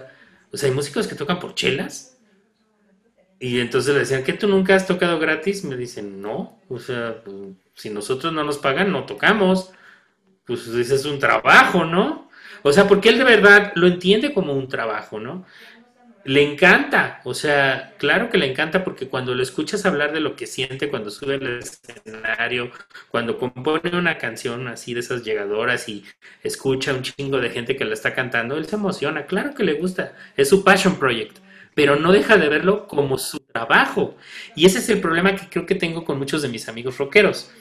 [0.50, 2.07] o sea, hay músicos que tocan por chelas.
[3.40, 5.64] Y entonces le decían, ¿qué tú nunca has tocado gratis?
[5.64, 7.36] Me dicen, no, o sea, pues,
[7.74, 9.72] si nosotros no nos pagan, no tocamos
[10.48, 12.30] pues ese es un trabajo, ¿no?
[12.62, 15.44] O sea, porque él de verdad lo entiende como un trabajo, ¿no?
[16.24, 20.36] Le encanta, o sea, claro que le encanta porque cuando lo escuchas hablar de lo
[20.36, 22.70] que siente cuando sube al escenario,
[23.10, 26.04] cuando compone una canción así de esas llegadoras y
[26.42, 29.74] escucha un chingo de gente que la está cantando, él se emociona, claro que le
[29.74, 31.38] gusta, es su passion project,
[31.78, 34.16] pero no deja de verlo como su trabajo.
[34.56, 37.52] Y ese es el problema que creo que tengo con muchos de mis amigos rockeros,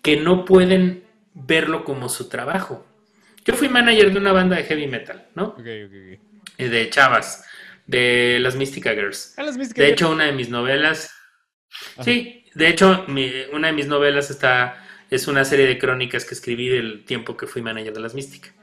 [0.00, 2.86] que no pueden verlo como su trabajo.
[3.44, 5.54] Yo fui manager de una banda de heavy metal, ¿no?
[5.62, 6.18] Eh,
[6.56, 7.44] de chavas,
[7.86, 9.34] de las Mystica Girls.
[9.36, 11.10] Ah, de hecho, una de mis novelas.
[12.02, 13.04] Sí, de hecho,
[13.52, 14.86] una de mis novelas está.
[15.10, 18.54] Es una serie de crónicas que escribí del tiempo que fui manager de las Mística.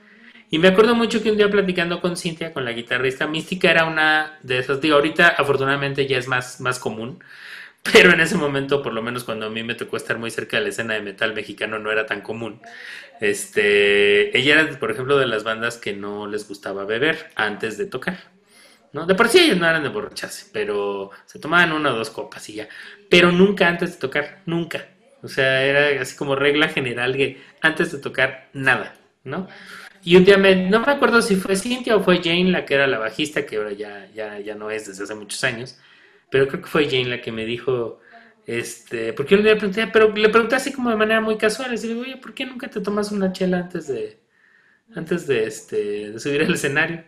[0.54, 3.86] Y me acuerdo mucho que un día platicando con Cintia, con la guitarrista, Mística era
[3.86, 4.80] una de esas.
[4.80, 7.24] Digo, ahorita afortunadamente ya es más, más común
[7.92, 10.58] pero en ese momento, por lo menos cuando a mí me tocó estar muy cerca
[10.58, 12.62] de la escena de metal mexicano, no era tan común.
[13.20, 17.88] Este, ella era, por ejemplo, de las bandas que no les gustaba beber antes de
[17.88, 18.20] tocar.
[18.92, 19.08] ¿no?
[19.08, 22.48] De por sí ellos no eran de borracharse, pero se tomaban una o dos copas
[22.50, 22.70] y ya.
[23.10, 24.86] Pero nunca antes de tocar, nunca.
[25.24, 29.48] O sea, era así como regla general que antes de tocar, nada, ¿no?
[30.04, 32.76] Y un día me, no me acuerdo si fue Cintia o fue Jane la que
[32.76, 35.78] era la bajista, que ahora ya, ya, ya no es desde hace muchos años
[36.34, 38.00] pero creo que fue Jane la que me dijo,
[38.48, 41.78] este, porque yo le pregunté, pero le pregunté así como de manera muy casual, y
[41.78, 44.20] le digo, oye, ¿por qué nunca te tomas una chela antes de,
[44.96, 47.04] antes de, este, de subir al escenario?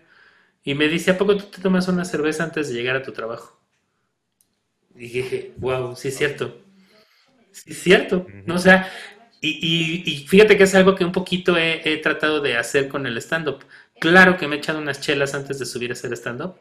[0.64, 3.14] Y me dice, ¿a poco tú te tomas una cerveza antes de llegar a tu
[3.14, 3.60] trabajo?
[4.94, 6.62] Y dije, wow, sí es cierto.
[7.52, 8.28] Sí es cierto.
[8.46, 8.54] ¿no?
[8.54, 8.92] O sea,
[9.50, 13.06] y, y, fíjate que es algo que un poquito he, he tratado de hacer con
[13.06, 13.66] el stand-up.
[14.00, 16.56] Claro que me he echado unas chelas antes de subir a hacer stand-up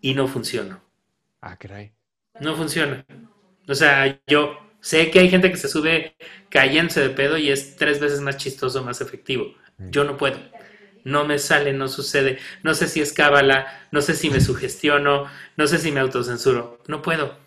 [0.00, 0.82] y no funcionó.
[1.40, 1.92] Ah, caray.
[2.40, 3.04] No funciona.
[3.68, 6.16] O sea, yo sé que hay gente que se sube
[6.50, 9.54] cayéndose de pedo y es tres veces más chistoso, más efectivo.
[9.78, 9.90] Mm.
[9.90, 10.38] Yo no puedo.
[11.04, 12.38] No me sale, no sucede.
[12.62, 15.26] No sé si es cábala, no sé si me sugestiono,
[15.56, 16.82] no sé si me autocensuro.
[16.86, 17.38] No puedo.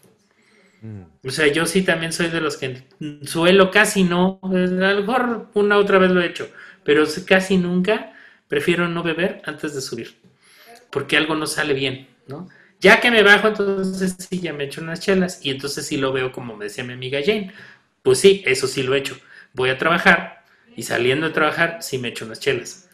[0.81, 1.27] Mm.
[1.27, 2.83] O sea, yo sí también soy de los que
[3.23, 6.49] suelo casi no, a lo una otra vez lo he hecho,
[6.83, 8.13] pero casi nunca
[8.47, 10.15] prefiero no beber antes de subir,
[10.91, 12.47] porque algo no sale bien, ¿no?
[12.79, 16.13] Ya que me bajo, entonces sí, ya me echo unas chelas y entonces sí lo
[16.13, 17.51] veo como me decía mi amiga Jane.
[18.03, 19.17] Pues sí, eso sí lo he hecho.
[19.53, 20.43] Voy a trabajar
[20.75, 22.86] y saliendo de trabajar sí me echo unas chelas.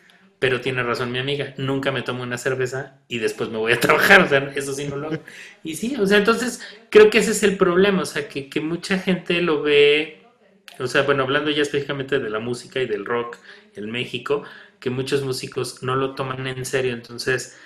[0.43, 3.79] Pero tiene razón mi amiga, nunca me tomo una cerveza y después me voy a
[3.79, 5.23] trabajar, o sea, eso sí no lo hago.
[5.63, 8.59] Y sí, o sea, entonces creo que ese es el problema, o sea, que, que
[8.59, 10.33] mucha gente lo ve,
[10.79, 13.37] o sea, bueno, hablando ya específicamente de la música y del rock
[13.75, 14.43] en México,
[14.79, 16.93] que muchos músicos no lo toman en serio.
[16.93, 17.57] Entonces,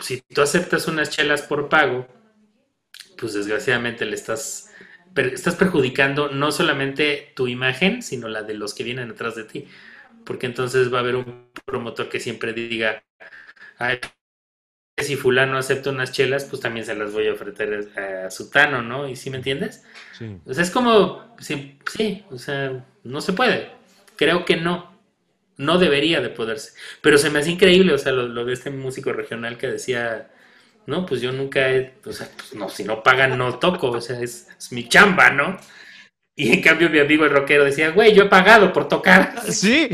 [0.00, 2.06] si tú aceptas unas chelas por pago,
[3.16, 4.70] pues desgraciadamente le estás,
[5.16, 9.68] estás perjudicando no solamente tu imagen, sino la de los que vienen detrás de ti.
[10.24, 13.04] Porque entonces va a haber un promotor que siempre diga,
[13.78, 14.00] Ay,
[14.96, 19.08] si fulano acepta unas chelas, pues también se las voy a ofrecer a, Sutano, ¿no?
[19.08, 19.84] ¿Y si me entiendes?
[20.16, 20.38] Sí.
[20.46, 23.72] O sea, es como, sí, sí, o sea, no se puede.
[24.16, 24.94] Creo que no.
[25.56, 26.72] No debería de poderse.
[27.00, 30.30] Pero se me hace increíble, o sea, lo, de este músico regional que decía,
[30.86, 34.00] no, pues yo nunca he, o sea, pues no, si no pagan no toco, o
[34.00, 35.56] sea, es, mi chamba, ¿no?
[36.36, 39.34] Y en cambio mi amigo el rockero decía, güey, yo he pagado por tocar.
[39.50, 39.88] Sí.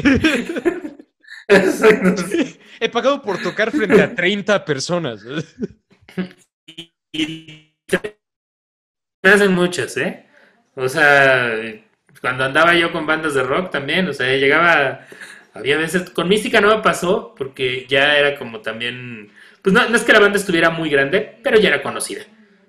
[2.79, 5.21] He pagado por tocar frente a 30 personas.
[7.13, 7.75] y,
[9.21, 10.27] me hacen muchas, ¿eh?
[10.77, 11.53] O sea,
[12.21, 15.09] cuando andaba yo con bandas de rock también, o sea, llegaba,
[15.53, 19.97] había veces, con Mística no me pasó, porque ya era como también, pues no, no
[19.97, 22.23] es que la banda estuviera muy grande, pero ya era conocida.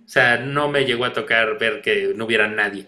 [0.04, 2.88] O sea, no me llegó a tocar ver que no hubiera nadie.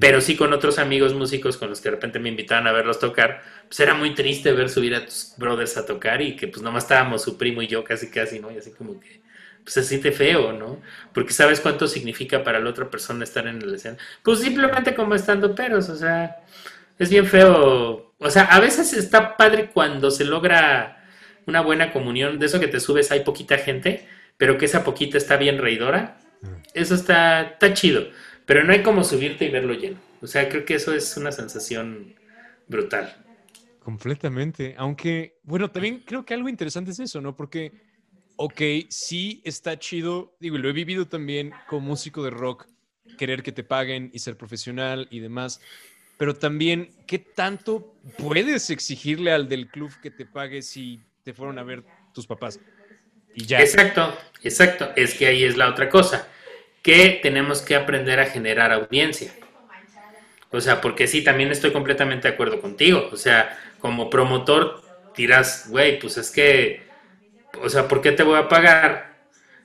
[0.00, 2.98] Pero sí con otros amigos músicos con los que de repente me invitaban a verlos
[2.98, 6.62] tocar, pues era muy triste ver subir a tus brothers a tocar y que pues
[6.62, 8.50] nomás estábamos su primo y yo casi casi, ¿no?
[8.50, 9.20] Y así como que
[9.62, 10.80] pues se siente feo, ¿no?
[11.12, 13.98] Porque sabes cuánto significa para la otra persona estar en el escena.
[14.22, 16.38] Pues simplemente como estando peros, o sea,
[16.98, 18.14] es bien feo.
[18.18, 21.04] O sea, a veces está padre cuando se logra
[21.46, 25.18] una buena comunión, de eso que te subes hay poquita gente, pero que esa poquita
[25.18, 26.18] está bien reidora.
[26.42, 26.48] Mm.
[26.74, 28.08] Eso está, está chido.
[28.50, 30.00] Pero no hay como subirte y verlo lleno.
[30.20, 32.16] O sea, creo que eso es una sensación
[32.66, 33.24] brutal.
[33.78, 34.74] Completamente.
[34.76, 37.36] Aunque, bueno, también creo que algo interesante es eso, ¿no?
[37.36, 37.70] Porque,
[38.34, 42.66] ok, sí está chido, digo, lo he vivido también como músico de rock,
[43.16, 45.60] querer que te paguen y ser profesional y demás,
[46.18, 51.56] pero también, ¿qué tanto puedes exigirle al del club que te pague si te fueron
[51.60, 52.58] a ver tus papás?
[53.32, 53.60] Y ya.
[53.60, 54.90] Exacto, exacto.
[54.96, 56.26] Es que ahí es la otra cosa
[56.82, 59.32] que tenemos que aprender a generar audiencia.
[60.50, 63.08] O sea, porque sí, también estoy completamente de acuerdo contigo.
[63.12, 64.82] O sea, como promotor
[65.16, 66.82] dirás, güey, pues es que,
[67.62, 69.18] o sea, ¿por qué te voy a pagar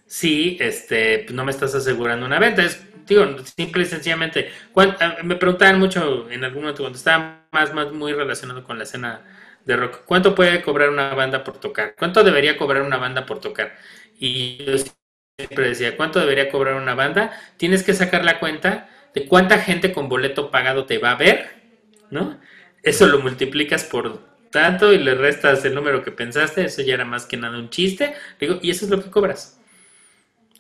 [0.05, 2.63] si este, no me estás asegurando una venta?
[2.63, 4.51] Es, digo, simple y sencillamente.
[5.23, 9.23] Me preguntaban mucho en algún momento cuando estaba más, más muy relacionado con la escena
[9.65, 11.95] de rock, ¿cuánto puede cobrar una banda por tocar?
[11.97, 13.75] ¿Cuánto debería cobrar una banda por tocar?
[14.19, 14.73] Y yo
[15.37, 17.31] siempre decía, ¿cuánto debería cobrar una banda?
[17.57, 21.49] Tienes que sacar la cuenta de cuánta gente con boleto pagado te va a ver,
[22.09, 22.39] ¿no?
[22.83, 24.19] Eso lo multiplicas por
[24.49, 27.69] tanto y le restas el número que pensaste, eso ya era más que nada un
[27.69, 29.59] chiste, digo, y eso es lo que cobras.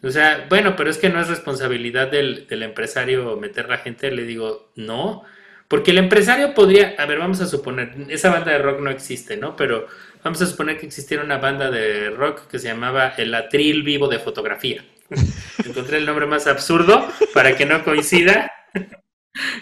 [0.03, 4.11] O sea, bueno, pero es que no es responsabilidad del, del empresario meter la gente,
[4.11, 5.23] le digo, no,
[5.69, 9.37] porque el empresario podría, a ver, vamos a suponer, esa banda de rock no existe,
[9.37, 9.55] ¿no?
[9.55, 9.87] Pero
[10.25, 14.07] vamos a suponer que existiera una banda de rock que se llamaba El Atril Vivo
[14.07, 14.83] de Fotografía.
[15.63, 18.51] Encontré el nombre más absurdo para que no coincida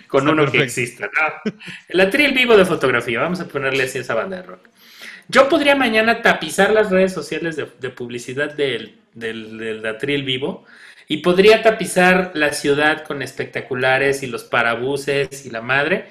[0.07, 1.11] con uno que exista.
[1.89, 4.69] El Atril Vivo de Fotografía, vamos a ponerle así a esa banda de rock.
[5.27, 10.65] Yo podría mañana tapizar las redes sociales de, publicidad del, del, del Atril Vivo
[11.09, 16.07] y podría tapizar la ciudad con espectaculares y los parabuses y la madre.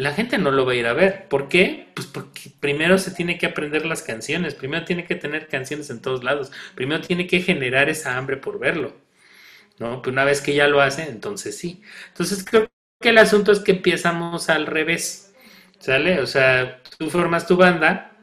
[0.00, 1.28] La gente no lo va a ir a ver.
[1.28, 1.88] ¿Por qué?
[1.94, 6.00] Pues porque primero se tiene que aprender las canciones, primero tiene que tener canciones en
[6.00, 8.96] todos lados, primero tiene que generar esa hambre por verlo.
[9.78, 10.00] ¿No?
[10.00, 11.82] Pues una vez que ya lo hace, entonces sí.
[12.08, 12.66] Entonces creo
[12.98, 15.34] que el asunto es que empezamos al revés.
[15.78, 16.20] ¿Sale?
[16.20, 18.16] O sea, tú formas tu banda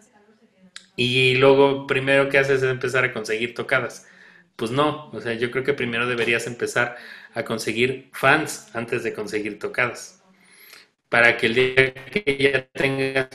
[0.95, 4.07] y luego primero que haces es empezar a conseguir tocadas.
[4.55, 6.97] Pues no, o sea, yo creo que primero deberías empezar
[7.35, 10.16] a conseguir fans antes de conseguir tocadas.
[11.09, 13.29] Para que el día que ya tengas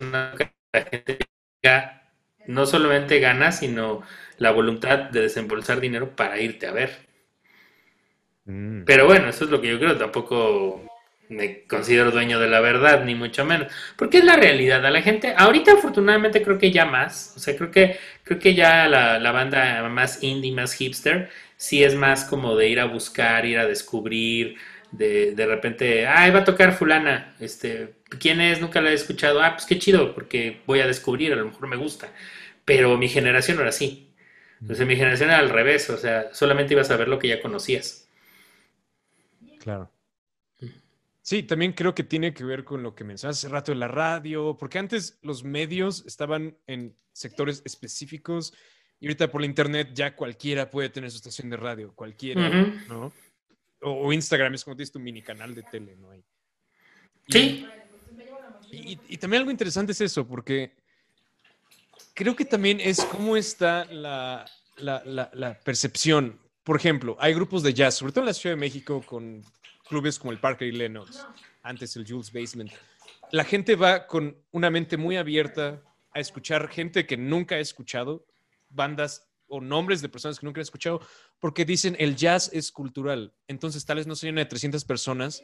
[0.00, 0.34] una
[0.72, 1.18] la gente
[2.46, 4.02] no solamente gana, sino
[4.38, 6.90] la voluntad de desembolsar dinero para irte a ver.
[8.44, 8.84] Mm.
[8.84, 10.84] Pero bueno, eso es lo que yo creo, tampoco
[11.28, 13.72] me considero dueño de la verdad, ni mucho menos.
[13.96, 14.84] Porque es la realidad.
[14.84, 17.32] A la gente, ahorita afortunadamente creo que ya más.
[17.36, 21.82] O sea, creo que, creo que ya la, la banda más indie, más hipster, sí
[21.82, 24.56] es más como de ir a buscar, ir a descubrir.
[24.96, 28.60] De, de repente, ah, va a tocar fulana, este, ¿quién es?
[28.60, 31.66] Nunca la he escuchado, ah, pues qué chido, porque voy a descubrir, a lo mejor
[31.66, 32.12] me gusta,
[32.64, 34.14] pero mi generación no era así,
[34.60, 37.42] entonces mi generación era al revés, o sea, solamente ibas a ver lo que ya
[37.42, 38.08] conocías.
[39.58, 39.90] Claro.
[41.22, 43.88] Sí, también creo que tiene que ver con lo que mencionaste hace rato en la
[43.88, 48.52] radio, porque antes los medios estaban en sectores específicos
[49.00, 52.48] y ahorita por la internet ya cualquiera puede tener su estación de radio, cualquiera,
[52.88, 53.12] ¿no?
[53.84, 56.10] O, Instagram es como tienes tu mini canal de tele, ¿no?
[57.28, 57.66] sí.
[58.70, 60.72] Y, y, también algo interesante es eso, porque
[62.12, 64.44] creo que también es cómo está la,
[64.78, 66.40] la, la, la percepción.
[66.64, 69.44] Por ejemplo, hay grupos de jazz, sobre todo en la Ciudad de México, con
[69.88, 71.24] clubes como el Parker y Lennox,
[71.62, 72.72] antes el Jules Basement.
[73.30, 75.82] La gente va con una mente muy abierta
[76.12, 78.26] a escuchar gente que nunca ha escuchado,
[78.70, 81.00] bandas o nombres de personas que nunca han escuchado,
[81.44, 83.34] porque dicen el jazz es cultural.
[83.48, 85.42] Entonces, tal vez no se llena de 300 personas,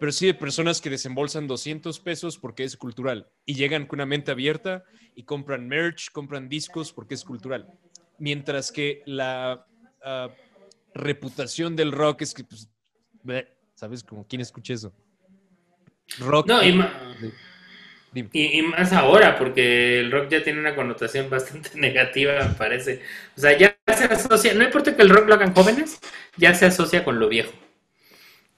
[0.00, 4.06] pero sí de personas que desembolsan 200 pesos porque es cultural y llegan con una
[4.06, 4.82] mente abierta
[5.14, 7.68] y compran merch, compran discos porque es cultural.
[8.18, 9.66] Mientras que la
[10.00, 10.32] uh,
[10.94, 12.70] reputación del rock es que, pues,
[13.74, 14.02] ¿sabes?
[14.04, 14.94] Como, ¿quién escucha eso?
[16.18, 16.46] Rock.
[16.46, 16.80] No, y,
[18.14, 23.00] y, más ahora, porque el rock ya tiene una connotación bastante negativa, me parece.
[23.36, 25.98] O sea, ya se asocia, no importa que el rock lo hagan jóvenes,
[26.36, 27.52] ya se asocia con lo viejo.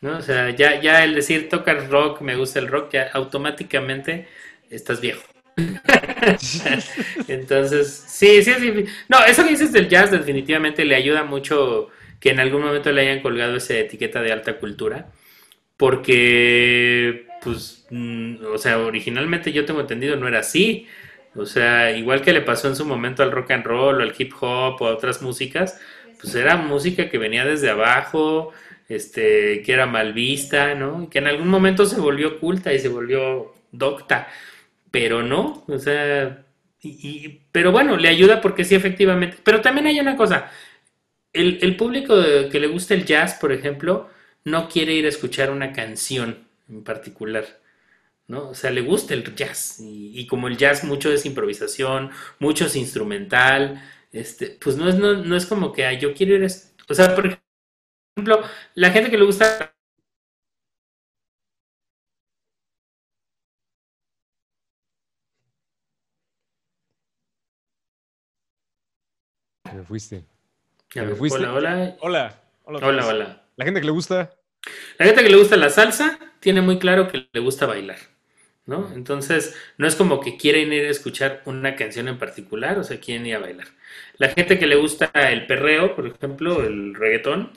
[0.00, 0.18] ¿no?
[0.18, 4.28] O sea, ya, ya el decir tocar rock, me gusta el rock, ya automáticamente
[4.70, 5.22] estás viejo.
[7.28, 8.84] Entonces, sí, sí, sí.
[9.08, 11.88] No, eso que dices del jazz definitivamente le ayuda mucho
[12.20, 15.08] que en algún momento le hayan colgado esa etiqueta de alta cultura,
[15.76, 20.86] porque, pues, mm, o sea, originalmente yo tengo entendido no era así.
[21.36, 24.14] O sea, igual que le pasó en su momento al rock and roll o al
[24.16, 25.80] hip hop o a otras músicas,
[26.20, 28.52] pues era música que venía desde abajo,
[28.88, 31.08] este, que era mal vista, ¿no?
[31.10, 34.28] Que en algún momento se volvió culta y se volvió docta,
[34.90, 36.44] pero no, o sea,
[36.82, 39.38] y, pero bueno, le ayuda porque sí, efectivamente.
[39.44, 40.50] Pero también hay una cosa,
[41.32, 42.14] el, el público
[42.50, 44.08] que le gusta el jazz, por ejemplo,
[44.44, 47.44] no quiere ir a escuchar una canción en particular.
[48.26, 48.50] ¿no?
[48.50, 52.76] O sea, le gusta el jazz y, como el jazz mucho es improvisación, mucho es
[52.76, 53.82] instrumental,
[54.12, 56.48] este, pues no es, no, no es como que yo quiero ir a...
[56.88, 57.26] O sea, por
[58.16, 58.42] ejemplo,
[58.74, 59.74] la gente que le gusta...
[69.74, 70.24] Me fuiste.
[70.94, 71.38] Me fuiste.
[71.38, 71.96] Hola, hola.
[72.00, 72.42] Hola.
[72.64, 73.43] Hola, hola.
[73.56, 74.34] La gente que le gusta.
[74.98, 77.98] La gente que le gusta la salsa tiene muy claro que le gusta bailar.
[78.66, 78.90] ¿no?
[78.94, 82.98] Entonces, no es como que quieren ir a escuchar una canción en particular, o sea,
[82.98, 83.68] quieren ir a bailar.
[84.16, 87.50] La gente que le gusta el perreo, por ejemplo, el reggaetón,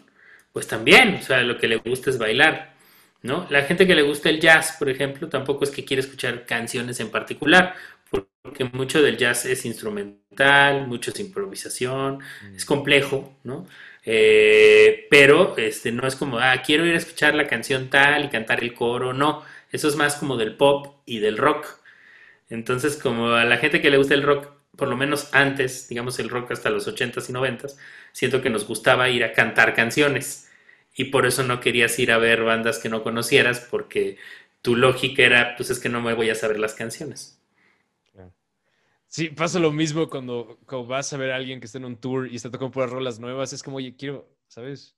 [0.52, 2.74] pues también, o sea, lo que le gusta es bailar,
[3.22, 3.48] ¿no?
[3.50, 7.00] La gente que le gusta el jazz, por ejemplo, tampoco es que quiere escuchar canciones
[7.00, 7.76] en particular,
[8.10, 12.20] porque mucho del jazz es instrumental, mucho es improvisación,
[12.56, 12.68] es mm.
[12.68, 13.68] complejo, ¿no?
[14.10, 18.30] Eh, pero este, no es como, ah, quiero ir a escuchar la canción tal y
[18.30, 21.68] cantar el coro, no, eso es más como del pop y del rock.
[22.50, 26.20] Entonces, como a la gente que le gusta el rock, por lo menos antes, digamos
[26.20, 27.78] el rock hasta los 80s y 90s,
[28.14, 30.50] siento que nos gustaba ir a cantar canciones.
[30.96, 34.18] Y por eso no querías ir a ver bandas que no conocieras, porque
[34.62, 37.37] tu lógica era, pues es que no me voy a saber las canciones.
[39.18, 42.32] Sí, pasa lo mismo cuando, vas a ver a alguien que está en un tour
[42.32, 43.52] y está tocando puras rolas nuevas.
[43.52, 44.96] Es como, oye, quiero, ¿sabes?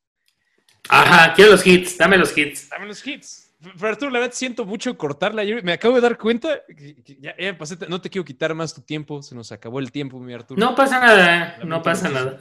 [0.89, 2.67] Ajá, quiero los hits, dame los hits.
[2.67, 3.55] Dame los hits.
[3.61, 5.41] Pero Arturo, la verdad siento mucho cortarla.
[5.63, 9.24] me acabo de dar cuenta que, ya, pasé, no te quiero quitar más tu tiempo,
[9.24, 10.59] se nos acabó el tiempo, mi Arturo.
[10.59, 12.38] No pasa nada, no pasa nada.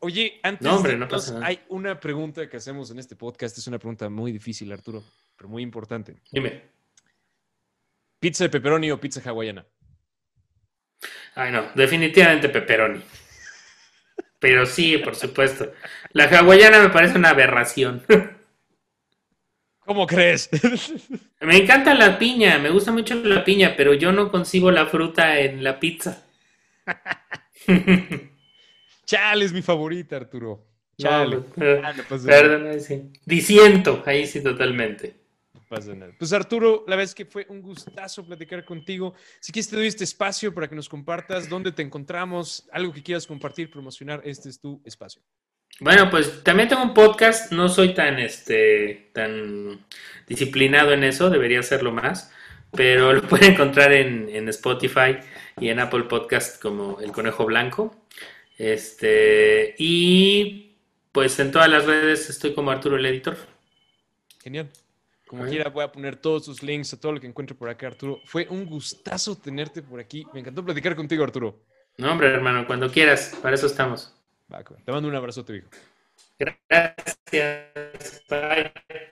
[0.00, 1.46] Oye, antes no, hombre, no pasa nada.
[1.46, 5.02] hay una pregunta que hacemos en este podcast, es una pregunta muy difícil, Arturo,
[5.38, 6.16] pero muy importante.
[6.30, 6.64] Dime.
[8.20, 9.64] ¿Pizza de pepperoni o pizza hawaiana?
[11.34, 13.02] Ay, no, definitivamente pepperoni.
[14.38, 15.72] Pero sí, por supuesto.
[16.12, 18.04] La hawaiana me parece una aberración.
[19.80, 20.48] ¿Cómo crees?
[21.40, 25.38] Me encanta la piña, me gusta mucho la piña, pero yo no consigo la fruta
[25.40, 26.24] en la pizza.
[29.04, 30.66] Chale es mi favorita, Arturo.
[30.98, 31.40] Chale.
[31.82, 31.92] Ah,
[32.24, 33.10] perdón, sí.
[33.26, 35.23] Disiento, ahí sí totalmente.
[36.18, 39.14] Pues Arturo, la verdad es que fue un gustazo platicar contigo.
[39.40, 43.02] Si quieres te doy este espacio para que nos compartas dónde te encontramos, algo que
[43.02, 45.22] quieras compartir, promocionar, este es tu espacio.
[45.80, 49.84] Bueno, pues también tengo un podcast, no soy tan este tan
[50.28, 52.32] disciplinado en eso, debería hacerlo más,
[52.70, 55.18] pero lo pueden encontrar en, en Spotify
[55.60, 58.06] y en Apple Podcast como El Conejo Blanco.
[58.56, 60.76] Este, y
[61.10, 63.36] pues en todas las redes estoy como Arturo el Editor.
[64.42, 64.70] Genial.
[65.36, 67.88] Como quiera, voy a poner todos sus links a todo lo que encuentre por acá,
[67.88, 68.20] Arturo.
[68.24, 70.24] Fue un gustazo tenerte por aquí.
[70.32, 71.60] Me encantó platicar contigo, Arturo.
[71.98, 74.14] No, hombre, hermano, cuando quieras, para eso estamos.
[74.84, 75.68] te mando un abrazo, tu hijo.
[76.38, 78.22] Gracias.
[78.28, 79.04] Bye.